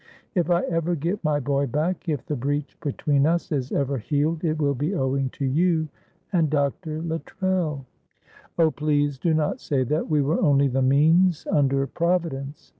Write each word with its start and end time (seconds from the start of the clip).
If 0.33 0.49
I 0.49 0.63
ever 0.63 0.95
get 0.95 1.23
my 1.23 1.39
boy 1.39 1.67
back, 1.67 2.09
if 2.09 2.25
the 2.25 2.35
breach 2.35 2.75
between 2.79 3.27
us 3.27 3.51
is 3.51 3.71
ever 3.71 3.99
healed, 3.99 4.43
it 4.43 4.57
will 4.59 4.73
be 4.73 4.95
owing 4.95 5.29
to 5.33 5.45
you 5.45 5.89
and 6.33 6.49
Dr. 6.49 7.03
Luttrell." 7.03 7.85
"Oh, 8.57 8.71
please 8.71 9.19
do 9.19 9.35
not 9.35 9.61
say 9.61 9.83
that, 9.83 10.09
we 10.09 10.23
were 10.23 10.41
only 10.41 10.69
the 10.69 10.81
means 10.81 11.45
under 11.51 11.85
Providence." 11.85 12.69